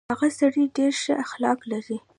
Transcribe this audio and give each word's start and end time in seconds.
هغه 0.11 0.27
سړی 0.39 0.63
ډېر 0.77 0.93
شه 1.03 1.13
اخلاق 1.25 1.59
لري. 1.71 1.97